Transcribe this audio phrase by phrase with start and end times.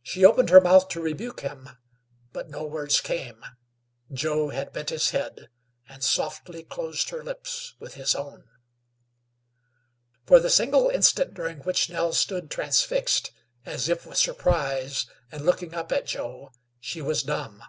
[0.00, 1.70] She opened her mouth to rebuke him;
[2.32, 3.44] but no words came.
[4.12, 5.48] Joe had bent his head
[5.88, 8.44] and softly closed her lips with his own.
[10.24, 13.32] For the single instant during which Nell stood transfixed,
[13.64, 17.64] as if with surprise, and looking up at Joe, she was dumb.